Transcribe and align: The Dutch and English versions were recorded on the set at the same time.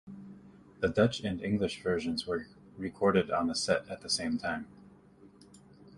The 0.79 0.87
Dutch 0.87 1.19
and 1.19 1.39
English 1.43 1.83
versions 1.83 2.25
were 2.25 2.47
recorded 2.75 3.29
on 3.29 3.45
the 3.45 3.53
set 3.53 3.87
at 3.87 4.01
the 4.01 4.09
same 4.09 4.39
time. 4.39 4.65